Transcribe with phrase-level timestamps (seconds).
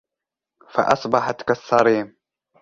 [0.71, 2.17] فَأَصْبَحَتْ كَالصَّرِيمِ